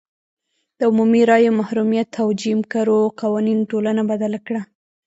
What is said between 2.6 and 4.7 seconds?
کرو قوانینو ټولنه بدله کړه.